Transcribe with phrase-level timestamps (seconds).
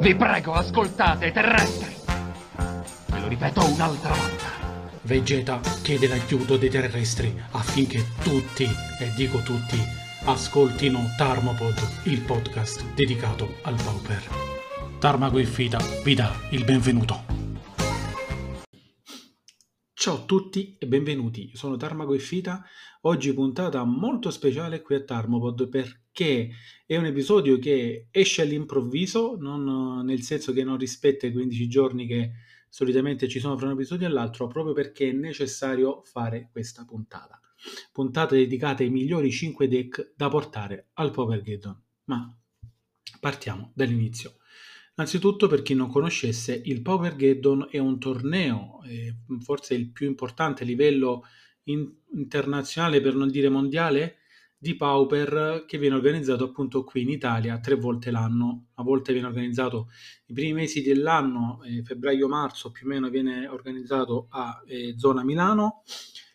[0.00, 1.92] Vi prego, ascoltate, terrestri!
[3.06, 4.46] Ve lo ripeto un'altra volta.
[5.02, 9.76] Vegeta chiede l'aiuto dei terrestri affinché tutti, e dico tutti,
[10.24, 14.22] ascoltino Tarmopod, il podcast dedicato al Pauper.
[15.00, 17.24] Tarmago Infida vi dà il benvenuto.
[19.92, 22.62] Ciao a tutti e benvenuti, sono Tarmago e Fita.
[23.00, 26.07] Oggi puntata molto speciale qui a Tarmopod perché
[26.86, 32.06] è un episodio che esce all'improvviso, non nel senso che non rispetta i 15 giorni
[32.06, 32.32] che
[32.68, 37.40] solitamente ci sono fra un episodio e l'altro, proprio perché è necessario fare questa puntata.
[37.92, 41.82] Puntata dedicata ai migliori 5 deck da portare al Power Geddon.
[42.04, 42.36] Ma
[43.20, 44.36] partiamo dall'inizio.
[44.96, 50.06] Innanzitutto, per chi non conoscesse, il Power Geddon è un torneo, eh, forse il più
[50.08, 51.24] importante a livello
[51.64, 54.17] in- internazionale, per non dire mondiale,
[54.60, 58.66] di Pauper che viene organizzato appunto qui in Italia tre volte l'anno.
[58.74, 59.88] A volte viene organizzato
[60.26, 65.82] i primi mesi dell'anno, eh, febbraio-marzo più o meno viene organizzato a eh, zona Milano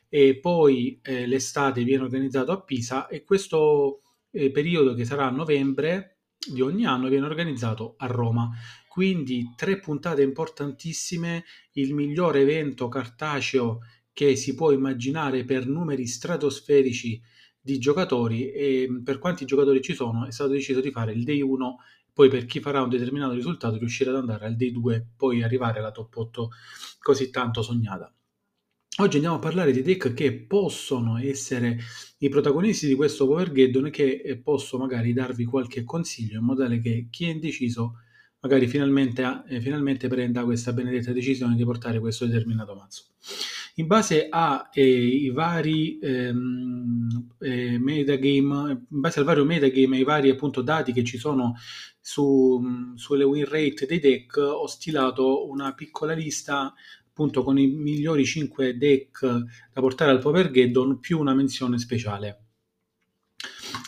[0.08, 4.02] e poi eh, l'estate viene organizzato a Pisa e questo
[4.32, 6.20] eh, periodo che sarà a novembre
[6.52, 8.50] di ogni anno viene organizzato a Roma.
[8.88, 13.80] Quindi tre puntate importantissime, il migliore evento cartaceo
[14.14, 17.20] che si può immaginare per numeri stratosferici
[17.64, 21.42] di giocatori e per quanti giocatori ci sono è stato deciso di fare il day
[21.42, 21.78] 1
[22.12, 25.80] poi per chi farà un determinato risultato riuscire ad andare al day 2 poi arrivare
[25.80, 26.50] alla top 8
[27.00, 28.14] così tanto sognata
[28.98, 31.80] Oggi andiamo a parlare di deck che possono essere
[32.20, 36.46] i protagonisti di questo Power Geddon e che eh, posso magari darvi qualche consiglio in
[36.46, 37.96] modo tale che chi è indeciso
[38.42, 43.06] magari finalmente, eh, finalmente prenda questa benedetta decisione di portare questo determinato mazzo.
[43.78, 50.04] In base ai eh, vari ehm, eh, metagame, in base al vario metagame e ai
[50.04, 51.56] vari appunto dati che ci sono
[52.00, 52.62] su,
[52.94, 56.72] sulle win rate dei deck, ho stilato una piccola lista
[57.10, 59.22] appunto con i migliori 5 deck
[59.74, 62.40] da portare al Power Geddon più una menzione speciale.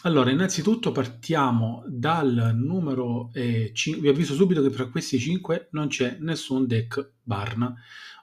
[0.04, 4.02] Allora, innanzitutto partiamo dal numero eh, 5.
[4.02, 7.76] Vi avviso subito che fra questi 5 non c'è nessun deck Barn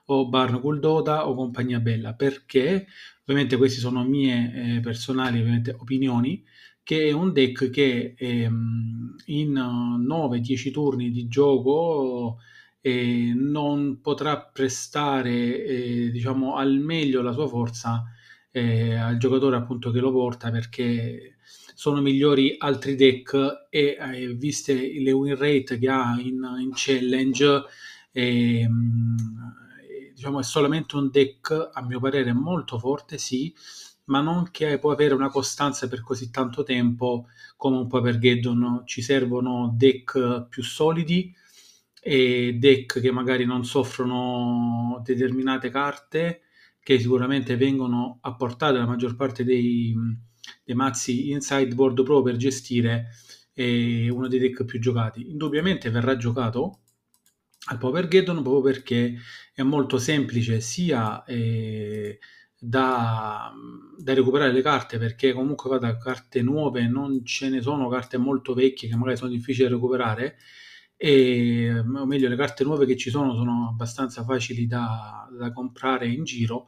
[0.05, 2.87] o Barn Dota o compagnia bella, perché
[3.21, 6.43] ovviamente queste sono mie eh, personali opinioni,
[6.83, 12.39] che è un deck che ehm, in 9-10 turni di gioco
[12.81, 18.03] eh, non potrà prestare eh, diciamo al meglio la sua forza
[18.51, 21.37] eh, al giocatore appunto che lo porta perché
[21.73, 27.63] sono migliori altri deck e eh, viste le win rate che ha in, in challenge
[28.11, 29.62] ehm,
[30.23, 33.53] diciamo è solamente un deck a mio parere molto forte sì
[34.05, 38.83] ma non che può avere una costanza per così tanto tempo come un Power Geddon
[38.85, 41.35] ci servono deck più solidi
[42.01, 46.43] e deck che magari non soffrono determinate carte
[46.79, 49.93] che sicuramente vengono apportate la maggior parte dei,
[50.63, 53.09] dei mazzi in sideboard pro per gestire
[53.53, 55.29] eh, uno dei deck più giocati.
[55.31, 56.82] Indubbiamente verrà giocato
[57.65, 59.15] al Power Geddon proprio perché
[59.53, 62.19] è molto semplice sia eh,
[62.59, 63.53] da,
[63.97, 68.17] da, recuperare le carte perché comunque va da carte nuove, non ce ne sono carte
[68.17, 70.37] molto vecchie che magari sono difficili da recuperare
[70.95, 76.07] e, o meglio le carte nuove che ci sono sono abbastanza facili da, da comprare
[76.07, 76.67] in giro.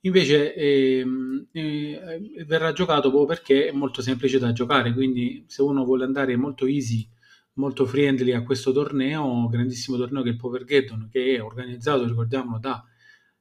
[0.00, 1.04] Invece eh,
[1.52, 6.36] eh, verrà giocato proprio perché è molto semplice da giocare quindi se uno vuole andare
[6.36, 7.08] molto easy
[7.56, 12.06] molto friendly a questo torneo grandissimo torneo che è il Power Geddon che è organizzato
[12.06, 12.84] ricordiamolo da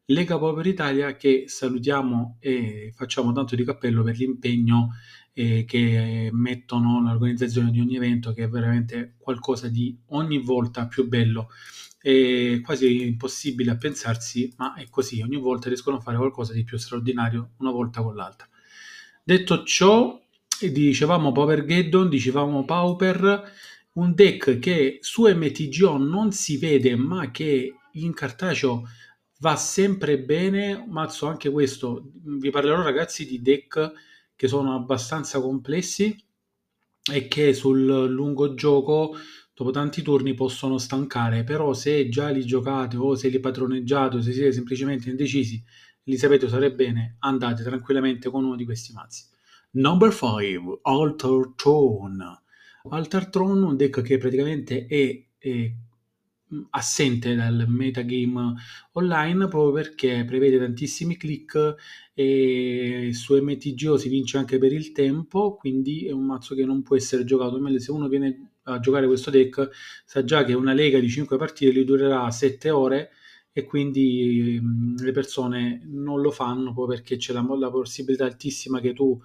[0.09, 4.91] Lega Power Italia che salutiamo e facciamo tanto di cappello per l'impegno
[5.33, 11.07] eh, che mettono l'organizzazione di ogni evento che è veramente qualcosa di ogni volta più
[11.07, 11.49] bello.
[11.99, 16.63] È quasi impossibile a pensarsi ma è così ogni volta riescono a fare qualcosa di
[16.63, 18.47] più straordinario una volta con l'altra.
[19.23, 20.21] Detto ciò
[20.71, 23.51] dicevamo Power Geddon dicevamo Pauper
[23.95, 28.83] un deck che su MTGO non si vede ma che in cartaceo
[29.39, 33.91] va sempre bene mazzo anche questo vi parlerò ragazzi di deck
[34.35, 36.15] che sono abbastanza complessi
[37.11, 39.15] e che sul lungo gioco
[39.55, 44.21] dopo tanti turni possono stancare, però se già li giocate o se li padroneggiate o
[44.21, 45.63] se siete semplicemente indecisi,
[46.03, 49.23] li sapete usare bene, andate tranquillamente con uno di questi mazzi.
[49.71, 52.43] Number 5, Altar Throne.
[52.89, 55.71] Altar Throne, un deck che praticamente è, è
[56.71, 58.53] assente dal metagame
[58.93, 61.75] online proprio perché prevede tantissimi click
[62.13, 66.81] e su MTGO si vince anche per il tempo quindi è un mazzo che non
[66.83, 67.59] può essere giocato.
[67.59, 69.69] Meglio se uno viene a giocare questo deck
[70.05, 73.09] sa già che una lega di 5 partite gli durerà 7 ore
[73.51, 78.79] e quindi mh, le persone non lo fanno proprio perché c'è la, la possibilità altissima
[78.79, 79.19] che tu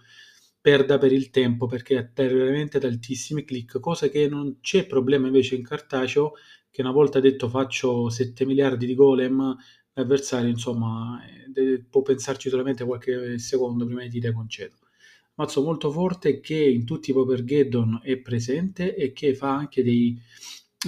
[0.61, 5.27] perda per il tempo perché è veramente ad altissimi click, cosa che non c'è problema
[5.27, 6.35] invece in cartaceo
[6.71, 9.57] che una volta detto faccio 7 miliardi di golem,
[9.95, 11.21] l'avversario insomma
[11.55, 14.77] eh, può pensarci solamente qualche secondo prima di dire concedo.
[15.35, 19.83] Mazzo molto forte che in tutti i Power Geddon è presente e che fa anche
[19.83, 20.21] dei,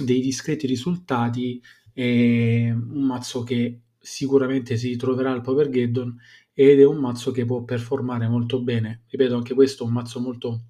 [0.03, 1.61] dei discreti risultati.
[1.91, 6.19] È un mazzo che sicuramente si troverà al Power Geddon
[6.53, 9.03] ed è un mazzo che può performare molto bene.
[9.07, 10.65] Ripeto, anche questo è un mazzo molto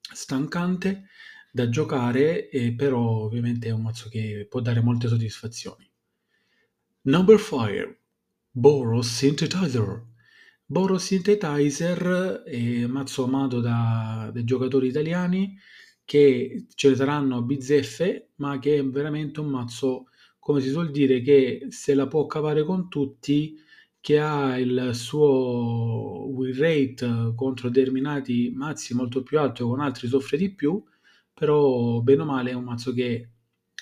[0.00, 1.06] stancante
[1.50, 5.90] da giocare, eh, però ovviamente è un mazzo che può dare molte soddisfazioni.
[7.02, 8.00] Number 5
[8.50, 10.04] Boros Synthetizer
[10.70, 15.58] Boros Synthetizer è un mazzo amato da, dai giocatori italiani
[16.04, 20.07] che ce ne saranno bizzeffe, ma che è veramente un mazzo,
[20.48, 23.54] come si suol dire, che se la può cavare con tutti,
[24.00, 30.08] che ha il suo win rate contro determinati mazzi molto più alto e con altri
[30.08, 30.82] soffre di più,
[31.34, 33.28] però bene o male è un mazzo che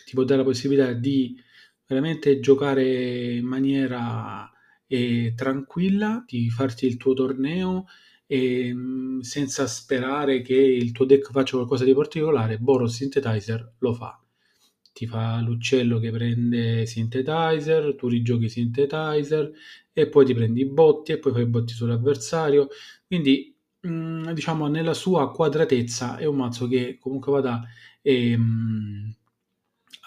[0.04, 1.40] ti può dare la possibilità di
[1.86, 4.50] veramente giocare in maniera
[4.88, 7.84] eh, tranquilla, di farti il tuo torneo
[8.26, 13.94] e mm, senza sperare che il tuo deck faccia qualcosa di particolare, Boros Synthetizer lo
[13.94, 14.20] fa.
[14.96, 19.52] Ti fa l'uccello che prende Synthetizer, tu rigiochi Synthetizer
[19.92, 22.68] e poi ti prendi i botti e poi fai i botti sull'avversario.
[23.06, 23.56] Quindi
[23.86, 27.62] Mm, diciamo nella sua quadratezza è un mazzo che comunque vada
[28.02, 29.14] ehm,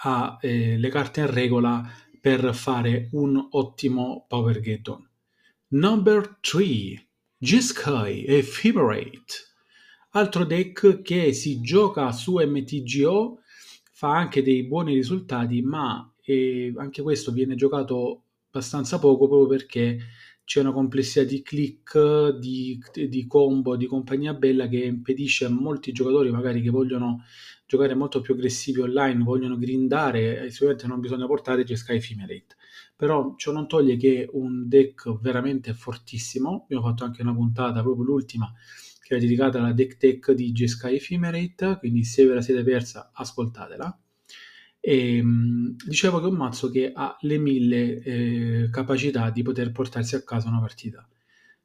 [0.04, 1.90] ha eh, le carte in regola
[2.20, 5.08] per fare un ottimo Power Geddon.
[5.70, 7.08] Number 3
[7.38, 9.48] G-Sky Ephemerate
[10.12, 13.40] altro deck che si gioca su MTGO
[14.00, 19.98] fa anche dei buoni risultati ma eh, anche questo viene giocato abbastanza poco proprio perché
[20.46, 25.92] c'è una complessità di click, di, di combo, di compagnia bella che impedisce a molti
[25.92, 27.24] giocatori magari che vogliono
[27.68, 32.56] giocare molto più aggressivi online, vogliono grindare, sicuramente non bisogna portare Jeskai Ephemerate.
[32.96, 36.62] Però ciò non toglie che un deck veramente fortissimo.
[36.64, 38.52] Abbiamo fatto anche una puntata, proprio l'ultima,
[39.10, 43.10] che era dedicata alla deck tech di Jeskai Ephemerate, quindi se ve la siete persa,
[43.12, 44.00] ascoltatela.
[44.80, 49.72] E, ehm, dicevo che è un mazzo che ha le mille eh, capacità di poter
[49.72, 51.08] portarsi a casa una partita.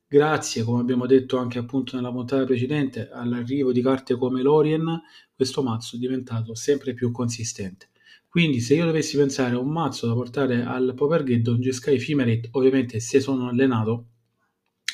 [0.08, 5.02] Grazie, come abbiamo detto anche appunto nella puntata precedente, all'arrivo di carte come Lorien,
[5.34, 7.90] questo mazzo è diventato sempre più consistente.
[8.26, 13.00] Quindi se io dovessi pensare a un mazzo da portare al Grid, Jeskai Ephemerate, ovviamente
[13.00, 14.06] se sono allenato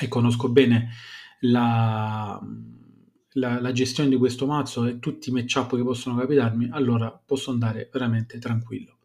[0.00, 0.88] e conosco bene
[1.40, 2.40] la,
[3.32, 7.50] la, la, gestione di questo mazzo e tutti i matchup che possono capitarmi, allora posso
[7.50, 8.96] andare veramente tranquillo.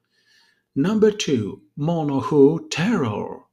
[0.73, 3.43] Number 2, Mono Who Terror.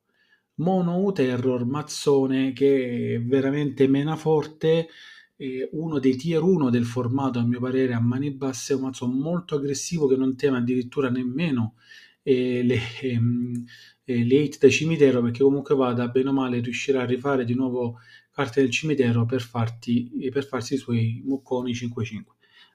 [0.56, 4.88] Mono Who Terror, mazzone che è veramente mena forte,
[5.37, 9.06] eh, uno dei tier 1 del formato a mio parere a mani basse, un mazzo
[9.06, 11.75] molto aggressivo che non teme addirittura nemmeno
[12.23, 13.64] eh, le, ehm,
[14.05, 17.55] eh, le hit da cimitero perché comunque vada bene o male riuscirà a rifare di
[17.55, 17.99] nuovo
[18.32, 22.23] carte del cimitero per, farti, per farsi i suoi mucconi 5-5.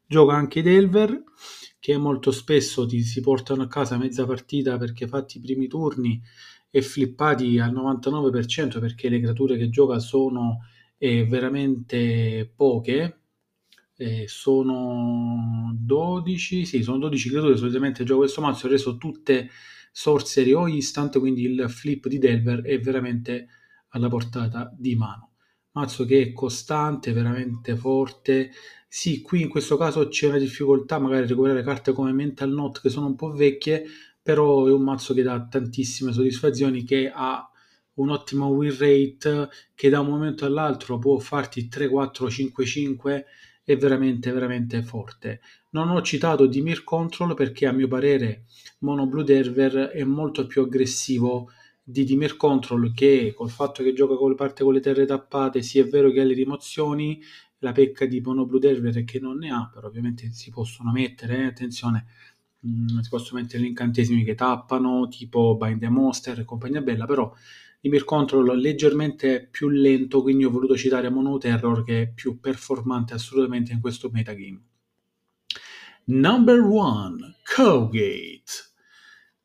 [0.06, 1.24] Gioca anche Delver,
[1.80, 6.22] che molto spesso ti si portano a casa mezza partita perché fatti i primi turni
[6.70, 10.60] e flippati al 99% perché le creature che gioca sono
[10.98, 13.22] eh, veramente poche.
[14.00, 17.58] Eh, sono 12, sì, sono 12 creature.
[17.58, 19.50] Solitamente gioco questo mazzo, ho reso tutte
[19.92, 23.48] sorcery o instant, quindi il flip di Delver è veramente
[23.90, 25.27] alla portata di mano
[25.78, 28.52] mazzo che è costante, veramente forte.
[28.88, 32.80] Sì, qui in questo caso c'è una difficoltà magari a recuperare carte come Mental Note
[32.82, 33.86] che sono un po' vecchie,
[34.22, 37.48] però è un mazzo che dà tantissime soddisfazioni, che ha
[37.96, 43.26] un ottimo win rate, che da un momento all'altro può farti 3, 4, 5, 5,
[43.64, 45.42] è veramente, veramente forte.
[45.72, 48.46] Non ho citato Dimir Control perché a mio parere
[48.80, 51.50] Mono Blue Derver è molto più aggressivo
[51.90, 55.80] di Dimir Control che col fatto che gioca con parte con le terre tappate, sì
[55.80, 57.22] è vero che ha le rimozioni,
[57.60, 61.38] la pecca di Mono Blue Delver che non ne ha, però ovviamente si possono mettere,
[61.38, 62.06] eh, attenzione,
[62.60, 66.82] mh, mm, si possono mettere gli incantesimi che tappano, tipo Bind the Monster e compagnia
[66.82, 67.34] bella, però
[67.80, 73.14] Dimir Control leggermente più lento, quindi ho voluto citare Mono Terror che è più performante
[73.14, 74.62] assolutamente in questo metagame.
[76.04, 78.44] Number 1, Cowgate.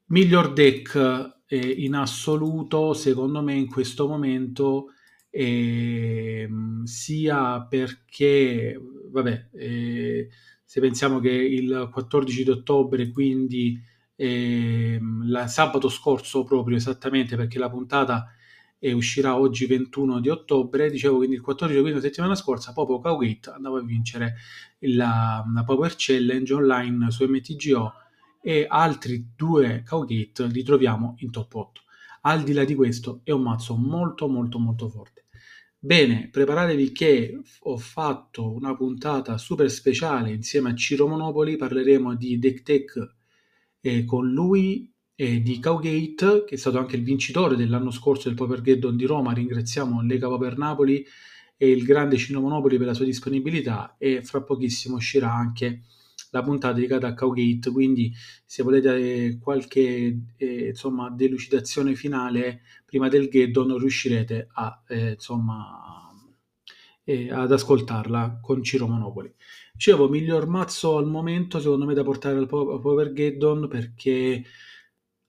[0.07, 4.93] Miglior deck eh, in assoluto, secondo me, in questo momento,
[5.29, 6.49] eh,
[6.85, 8.81] sia perché,
[9.11, 10.29] vabbè, eh,
[10.65, 13.79] se pensiamo che il 14 di ottobre, quindi
[14.17, 18.29] eh, la, sabato scorso proprio esattamente, perché la puntata
[18.85, 23.51] uscirà oggi 21 di ottobre, dicevo quindi il 14 quindi la settimana scorsa, Popo Cowgate
[23.51, 24.37] andava a vincere
[24.81, 27.93] la, la Power Challenge online su MTGO
[28.43, 31.81] e altri due Cowgate li troviamo in top 8.
[32.23, 35.27] Al di là di questo è un mazzo molto molto molto forte.
[35.79, 42.39] Bene, preparatevi che ho fatto una puntata super speciale insieme a Ciro Monopoli, parleremo di
[42.39, 43.15] Deck Tech
[43.81, 48.37] eh, con lui e di Cowgate, che è stato anche il vincitore dell'anno scorso del
[48.37, 51.05] Powergeddon di Roma, ringraziamo Lega Power Napoli
[51.57, 55.83] e il grande Ciro Monopoli per la sua disponibilità e fra pochissimo uscirà anche
[56.33, 58.13] la puntata dedicata a Cowgate, quindi
[58.45, 66.11] se volete qualche eh, insomma, delucidazione finale prima del Geddon riuscirete a, eh, insomma,
[67.05, 69.33] eh, ad ascoltarla con Ciro Monopoli.
[69.75, 74.43] Dicevo, miglior mazzo al momento secondo me da portare al Power Geddon perché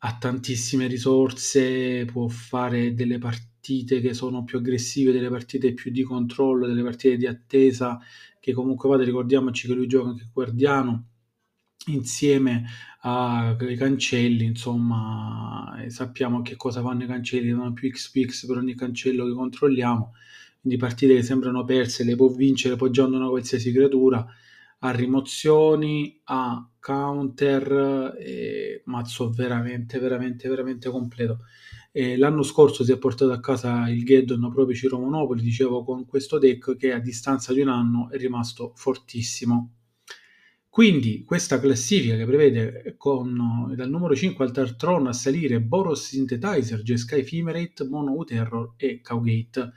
[0.06, 6.04] ha tantissime risorse, può fare delle partite che sono più aggressive, delle partite più di
[6.04, 8.00] controllo, delle partite di attesa
[8.44, 11.08] che comunque vada, ricordiamoci che lui gioca anche guardiano
[11.88, 12.66] insieme
[13.04, 19.26] ai cancelli, insomma, sappiamo che cosa fanno i cancelli, danno più XPX per ogni cancello
[19.26, 20.12] che controlliamo,
[20.60, 24.26] quindi partite che sembrano perse le può vincere poggiando una qualsiasi creatura,
[24.80, 31.40] a rimozioni, a counter, eh, mazzo veramente, veramente, veramente completo.
[31.96, 36.08] Eh, l'anno scorso si è portato a casa il Geddon proprio Ciro Monopoli, dicevo, con
[36.08, 39.76] questo deck che a distanza di un anno è rimasto fortissimo.
[40.68, 46.82] Quindi questa classifica che prevede con, dal numero 5 al Tartron a salire Boros Synthetizer,
[46.82, 49.74] Jeskai Ephemerate, Mono U-Terror e Cowgate.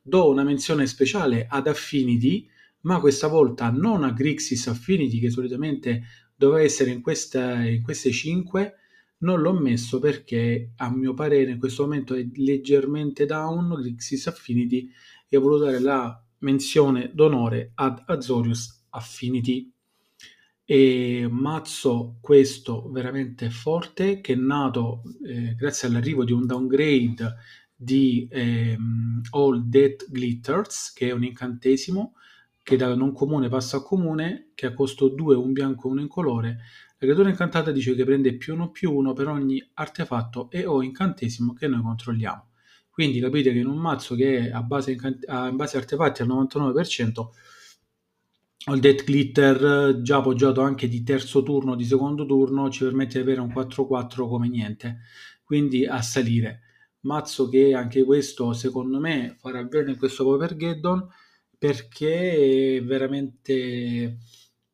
[0.00, 2.48] Do una menzione speciale ad Affinity,
[2.84, 6.02] ma questa volta non a Grixis Affinity che solitamente
[6.34, 8.74] doveva essere in, questa, in queste 5,
[9.18, 14.90] non l'ho messo perché a mio parere in questo momento è leggermente down Grixis Affinity
[15.28, 19.72] e ho voluto dare la menzione d'onore ad Azorius Affinity.
[20.64, 27.36] E mazzo questo veramente forte che è nato eh, grazie all'arrivo di un downgrade
[27.74, 32.14] di ehm, All Death Glitters che è un incantesimo
[32.62, 36.00] che da non comune passa a comune che a costo 2 un bianco e uno
[36.02, 36.58] incolore
[37.00, 40.82] la creatura incantata dice che prende più uno più uno per ogni artefatto e o
[40.82, 42.48] incantesimo che noi controlliamo.
[42.90, 46.28] Quindi capite che in un mazzo che è a base, incant- a base artefatti al
[46.28, 47.28] 99%,
[48.66, 53.14] ho il Death Glitter già appoggiato anche di terzo turno, di secondo turno, ci permette
[53.14, 55.02] di avere un 4-4 come niente.
[55.44, 56.62] Quindi a salire.
[57.02, 61.06] Mazzo che anche questo secondo me farà bene in questo Power Geddon
[61.56, 64.18] perché è veramente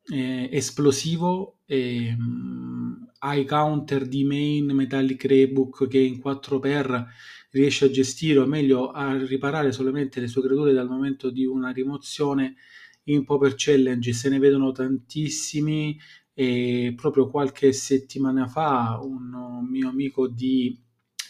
[0.06, 7.06] eh, esplosivo e mh, hai counter di main Metallic Raybook che in 4x
[7.50, 11.70] riesce a gestire o meglio a riparare solamente le sue creature dal momento di una
[11.70, 12.56] rimozione
[13.04, 14.12] in Power Challenge.
[14.12, 15.98] Se ne vedono tantissimi
[16.32, 20.76] e proprio qualche settimana fa un mio amico di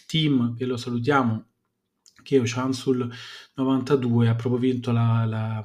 [0.07, 1.45] team che lo salutiamo
[2.25, 3.07] che è Chansul
[3.53, 5.63] 92 ha proprio vinto la, la,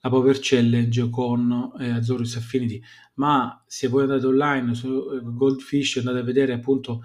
[0.00, 2.82] la Power Challenge con eh, Azorius Affinity
[3.14, 7.02] ma se voi andate online su eh, Goldfish andate a vedere appunto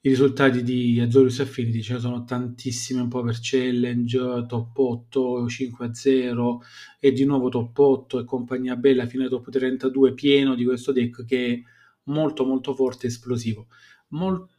[0.00, 5.48] i risultati di Azorius Affinity ce ne sono tantissime un po' per challenge top 8
[5.48, 6.62] 5 a 0
[6.98, 10.90] e di nuovo top 8 e compagnia bella fino ai top 32 pieno di questo
[10.90, 11.62] deck che è
[12.04, 13.68] molto molto forte e esplosivo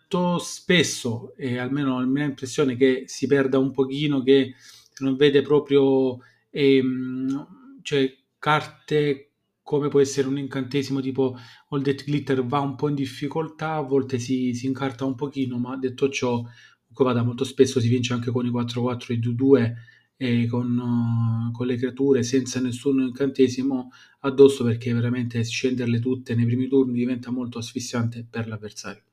[0.09, 4.55] molto spesso e almeno la mia impressione che si perda un pochino che
[4.99, 6.17] non vede proprio
[6.49, 9.25] ehm, cioè carte
[9.61, 11.37] come può essere un incantesimo tipo
[11.69, 15.59] All That Glitter va un po' in difficoltà, a volte si, si incarta un pochino,
[15.59, 19.73] ma detto ciò, comunque vada molto spesso si vince anche con i 4-4 e 2-2
[20.17, 26.67] e con, con, le creature senza nessun incantesimo addosso perché veramente scenderle tutte nei primi
[26.67, 29.03] turni diventa molto asfissiante per l'avversario.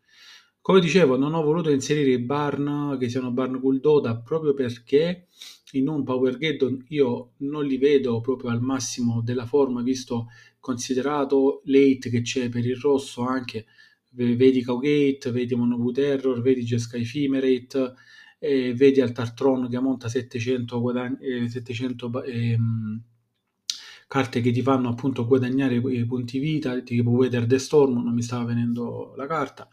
[0.66, 5.28] Come dicevo, non ho voluto inserire i Barn che siano Barn Guldoda proprio perché
[5.74, 10.26] in un Power Geddon io non li vedo proprio al massimo della forma, visto
[10.58, 13.66] considerato late che c'è per il rosso anche,
[14.10, 17.94] vedi Cowgate, vedi Monobu Terror, vedi Jeskai Ephemerate,
[18.40, 23.00] eh, vedi Altartron che monta 700, guadagn- eh, 700 ehm,
[24.08, 28.44] carte che ti fanno appunto guadagnare punti vita, tipo Weather the Storm, non mi stava
[28.46, 29.68] venendo la carta,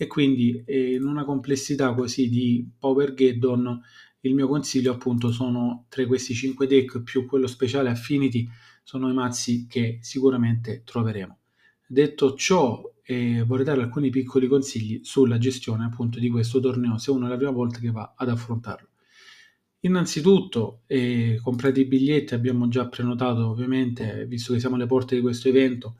[0.00, 3.82] e quindi eh, in una complessità così di Power Geddon
[4.20, 8.48] il mio consiglio appunto sono tra questi 5 deck più quello speciale Affinity
[8.84, 11.38] sono i mazzi che sicuramente troveremo.
[11.84, 17.10] Detto ciò, eh, vorrei dare alcuni piccoli consigli sulla gestione appunto di questo torneo se
[17.10, 18.88] uno è la prima volta che va ad affrontarlo.
[19.80, 25.20] Innanzitutto, eh, comprate i biglietti, abbiamo già prenotato ovviamente, visto che siamo alle porte di
[25.20, 25.96] questo evento,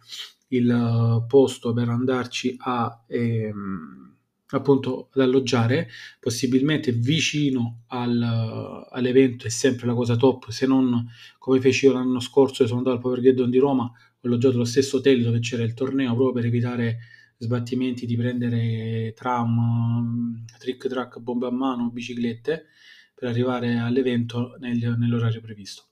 [0.49, 4.09] il uh, posto per andarci a ehm,
[4.51, 5.89] appunto ad alloggiare,
[6.21, 11.07] possibilmente vicino al, all'evento è sempre la cosa top, se non
[11.39, 14.99] come feci io l'anno scorso, sono andato al Powergeddon di Roma, ho alloggiato lo stesso
[14.99, 16.99] hotel dove c'era il torneo proprio per evitare
[17.37, 22.67] sbattimenti di prendere tram, trick track, bombe a mano, biciclette
[23.15, 25.88] per arrivare all'evento nel, nell'orario previsto.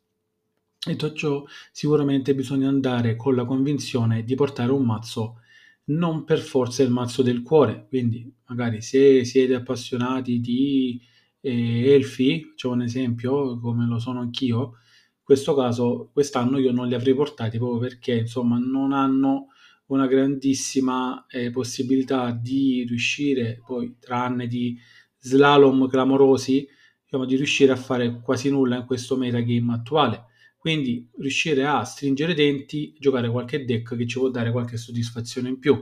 [0.87, 5.41] Detto ciò, sicuramente bisogna andare con la convinzione di portare un mazzo
[5.87, 11.01] non per forza il mazzo del cuore, quindi magari se siete appassionati di
[11.41, 16.87] eh, elfi, facciamo un esempio, come lo sono anch'io, in questo caso quest'anno io non
[16.89, 19.49] li avrei portati proprio perché insomma non hanno
[19.87, 24.79] una grandissima eh, possibilità di riuscire, poi tranne di
[25.19, 26.67] slalom clamorosi,
[27.03, 30.27] diciamo, di riuscire a fare quasi nulla in questo metagame attuale.
[30.67, 35.49] Quindi riuscire a stringere i denti, giocare qualche deck che ci può dare qualche soddisfazione
[35.49, 35.81] in più.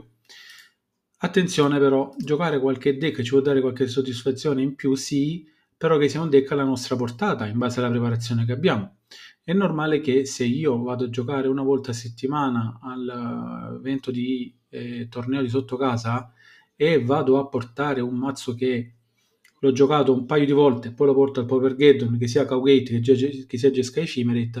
[1.17, 5.43] Attenzione però, giocare qualche deck ci può dare qualche soddisfazione in più, sì,
[5.75, 8.97] però che sia un deck alla nostra portata, in base alla preparazione che abbiamo.
[9.43, 15.07] È normale che se io vado a giocare una volta a settimana all'evento di eh,
[15.09, 16.31] torneo di sotto casa
[16.75, 18.94] e vado a portare un mazzo che
[19.65, 22.99] l'ho giocato un paio di volte, poi lo porto al Power Geddon, che sia Cowgate,
[22.99, 24.59] che, che sia Jeskai Ephemerate,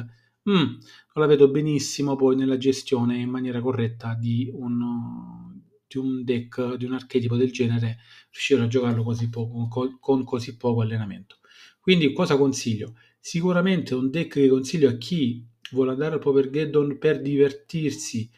[0.49, 0.79] mm, non
[1.13, 6.85] la vedo benissimo poi nella gestione in maniera corretta di un, di un deck, di
[6.85, 7.99] un archetipo del genere,
[8.31, 11.37] riuscire a giocarlo così poco, con, con così poco allenamento.
[11.79, 12.95] Quindi cosa consiglio?
[13.19, 18.29] Sicuramente un deck che consiglio a chi vuole andare al Power Geddon per divertirsi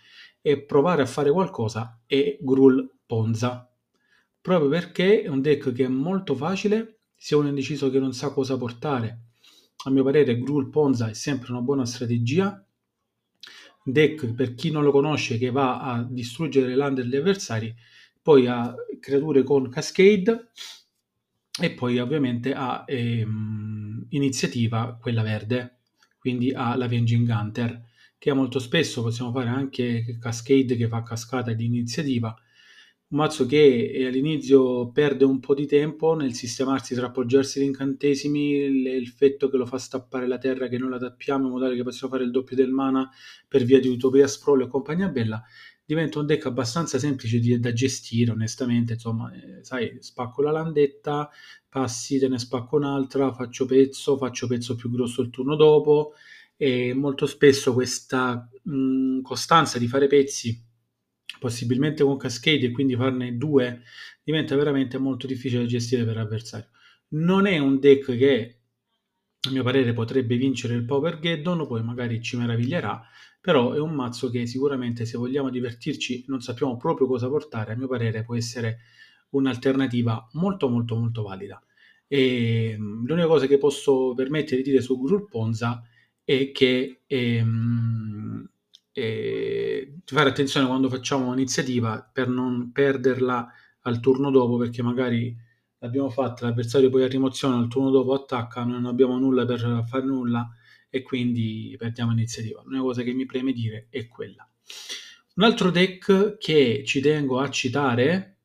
[0.42, 3.70] e provare a fare qualcosa è Grul Ponza
[4.48, 8.14] proprio perché è un deck che è molto facile, se uno è indeciso che non
[8.14, 9.24] sa cosa portare.
[9.84, 12.66] A mio parere Gruul Ponza è sempre una buona strategia.
[13.84, 17.76] Deck per chi non lo conosce che va a distruggere le land degli avversari,
[18.22, 20.52] poi ha creature con Cascade
[21.60, 25.80] e poi ovviamente ha ehm, iniziativa quella verde,
[26.18, 27.84] quindi ha la Venging Hunter
[28.18, 32.34] che molto spesso possiamo fare anche Cascade che fa cascata di iniziativa
[33.10, 37.64] un mazzo che eh, all'inizio perde un po' di tempo nel sistemarsi tra appoggiarsi gli
[37.64, 41.78] incantesimi, l'effetto che lo fa stappare la terra che noi la tappiamo in modo tale
[41.78, 43.10] che possiamo fare il doppio del mana
[43.48, 45.42] per via di Utopia Sprawl e compagnia bella,
[45.86, 51.30] diventa un deck abbastanza semplice di, da gestire onestamente, insomma, eh, sai, spacco la landetta,
[51.70, 56.14] passi, te ne spacco un'altra, faccio pezzo, faccio pezzo più grosso il turno dopo.
[56.58, 60.66] E molto spesso questa mh, costanza di fare pezzi
[61.40, 63.84] possibilmente con cascade e quindi farne due,
[64.24, 66.70] diventa veramente molto difficile da gestire per l'avversario.
[67.10, 68.60] Non è un deck che,
[69.48, 73.02] a mio parere, potrebbe vincere il Power Geddon, poi magari ci meraviglierà,
[73.40, 77.78] però è un mazzo che sicuramente se vogliamo divertirci non sappiamo proprio cosa portare, a
[77.78, 78.80] mio parere può essere
[79.30, 81.62] un'alternativa molto molto molto valida.
[82.08, 85.84] E l'unica cosa che posso permettere di dire su Grul Ponza
[86.24, 88.50] è che ehm,
[88.98, 93.48] e fare attenzione quando facciamo un'iniziativa per non perderla
[93.82, 95.38] al turno dopo perché magari
[95.78, 100.04] l'abbiamo fatta, l'avversario poi a rimozione al turno dopo attacca, non abbiamo nulla per fare
[100.04, 100.50] nulla
[100.90, 102.64] e quindi perdiamo l'iniziativa.
[102.64, 104.50] L'unica cosa che mi preme dire è quella.
[105.36, 108.40] Un altro deck che ci tengo a citare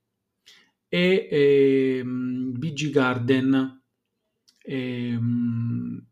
[0.87, 3.83] è ehm, BG Garden.
[4.65, 6.07] Ehm,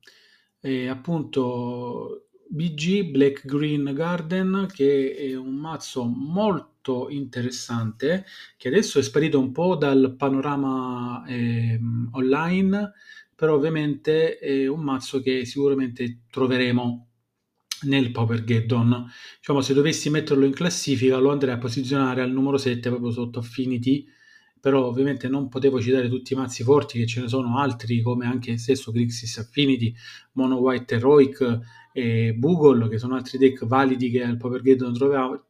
[0.60, 8.24] e appunto BG Black Green Garden che è un mazzo molto interessante
[8.56, 11.78] che adesso è sparito un po' dal panorama eh,
[12.12, 12.92] online
[13.36, 17.06] però ovviamente è un mazzo che sicuramente troveremo
[17.82, 19.10] nel Power Geddon.
[19.38, 23.38] Diciamo se dovessi metterlo in classifica lo andrei a posizionare al numero 7 proprio sotto
[23.38, 24.06] Affinity
[24.60, 28.26] però ovviamente non potevo citare tutti i mazzi forti che ce ne sono altri come
[28.26, 29.94] anche stesso Grixis Affinity,
[30.32, 31.60] Mono White Heroic
[31.92, 34.84] e Google che sono altri deck validi che al Power Gate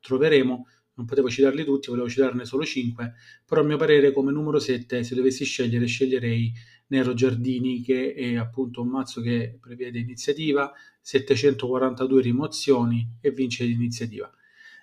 [0.01, 0.67] troveremo.
[0.95, 3.15] Non potevo citarli tutti, volevo citarne solo 5
[3.47, 6.53] però a mio parere come numero 7 se dovessi scegliere sceglierei
[6.89, 14.31] Nero Giardini che è appunto un mazzo che prevede iniziativa 742 rimozioni e vince l'iniziativa.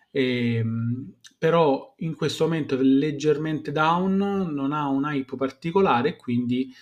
[0.10, 6.74] E, ehm, però in questo momento è leggermente down, non ha un hype particolare, quindi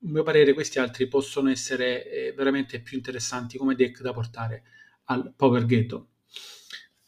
[0.00, 4.62] eh, mio parere questi altri possono essere eh, veramente più interessanti come deck da portare
[5.04, 6.08] al Power Ghetto.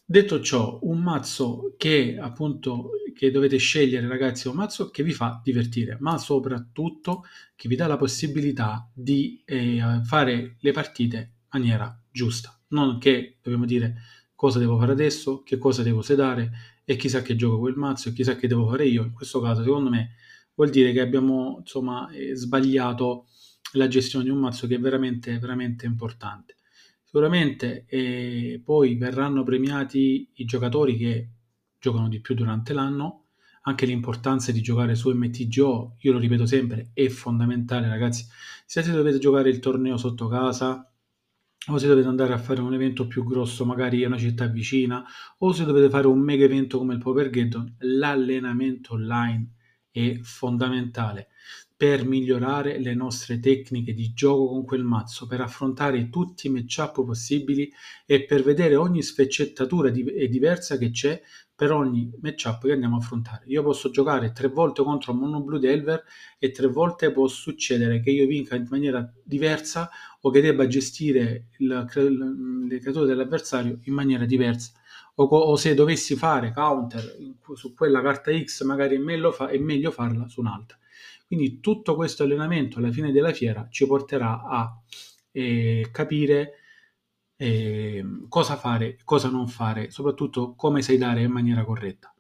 [0.04, 5.12] Detto ciò, un mazzo che appunto che dovete scegliere ragazzi è un mazzo che vi
[5.12, 7.24] fa divertire, ma soprattutto
[7.54, 13.38] che vi dà la possibilità di eh, fare le partite in maniera giusta, non che
[13.40, 13.94] dobbiamo dire
[14.34, 16.50] cosa devo fare adesso, che cosa devo sedare
[16.84, 19.04] e chissà che gioco quel mazzo e chissà che devo fare io.
[19.04, 20.16] In questo caso, secondo me,
[20.54, 23.26] vuol dire che abbiamo insomma eh, sbagliato
[23.72, 26.56] la gestione di un mazzo che è veramente veramente importante.
[27.04, 31.28] Sicuramente eh, poi verranno premiati i giocatori che
[31.78, 33.26] giocano di più durante l'anno,
[33.62, 38.26] anche l'importanza di giocare su MTGO, io lo ripeto sempre, è fondamentale ragazzi,
[38.64, 40.90] se dovete giocare il torneo sotto casa,
[41.68, 45.04] o se dovete andare a fare un evento più grosso, magari in una città vicina,
[45.38, 49.50] o se dovete fare un mega evento come il Power Geddon, l'allenamento online
[49.92, 51.28] è fondamentale
[51.76, 57.04] per migliorare le nostre tecniche di gioco con quel mazzo, per affrontare tutti i matchup
[57.04, 57.70] possibili
[58.06, 61.20] e per vedere ogni sfaccettatura di- diversa che c'è
[61.54, 63.44] per ogni matchup che andiamo a affrontare.
[63.46, 66.04] Io posso giocare tre volte contro Mono Blue Delver
[66.38, 71.48] e tre volte può succedere che io vinca in maniera diversa o che debba gestire
[71.58, 74.72] il, le creature dell'avversario in maniera diversa.
[75.14, 77.16] O, o, se dovessi fare counter
[77.54, 80.78] su quella carta X, magari è meglio, fa, è meglio farla su un'altra.
[81.26, 84.82] Quindi tutto questo allenamento alla fine della fiera ci porterà a
[85.32, 86.52] eh, capire
[87.36, 92.14] eh, cosa fare, cosa non fare, soprattutto come sai dare in maniera corretta.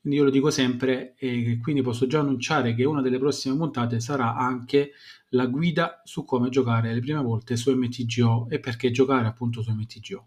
[0.00, 4.00] Quindi io lo dico sempre e quindi posso già annunciare che una delle prossime puntate
[4.00, 4.92] sarà anche
[5.30, 9.70] la guida su come giocare le prime volte su MTGO e perché giocare appunto su
[9.72, 10.26] MTGO.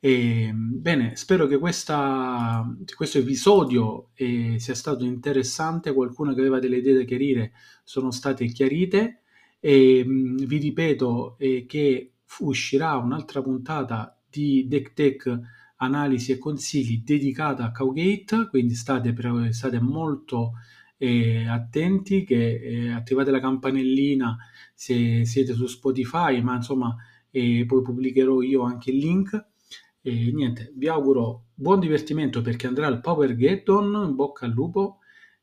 [0.00, 6.76] E, bene, spero che questa, questo episodio eh, sia stato interessante, qualcuno che aveva delle
[6.76, 9.22] idee da chiarire sono state chiarite.
[9.60, 15.40] E mh, vi ripeto eh, che uscirà un'altra puntata di Deck Tech
[15.78, 19.14] analisi e consigli dedicata a Cowgate, quindi state,
[19.50, 20.52] state molto
[20.96, 24.36] eh, attenti che eh, attivate la campanellina
[24.74, 26.94] se siete su Spotify, ma insomma
[27.30, 29.46] eh, poi pubblicherò io anche il link
[30.08, 34.52] e niente, vi auguro buon divertimento per chi andrà al Power Geddon, in bocca al
[34.52, 35.00] lupo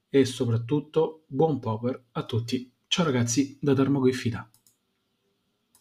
[0.10, 2.74] e soprattutto buon power a tutti.
[2.88, 4.50] Ciao ragazzi da Darmo Fida.